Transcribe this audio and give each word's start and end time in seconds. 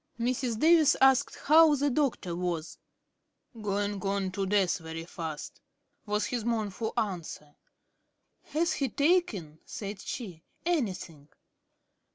Mrs. 0.19 0.57
Davis 0.59 0.95
asked 0.99 1.35
how 1.43 1.75
the 1.75 1.91
Doctor 1.91 2.35
was. 2.35 2.79
"Going 3.61 4.01
on 4.01 4.31
to 4.31 4.47
death 4.47 4.79
very 4.79 5.05
fast," 5.05 5.61
was 6.07 6.25
his 6.25 6.43
mournful 6.43 6.93
answer. 6.97 7.53
"Has 8.45 8.73
he 8.73 8.89
taken," 8.89 9.59
said 9.63 10.01
she, 10.01 10.41
"anything?" 10.65 11.29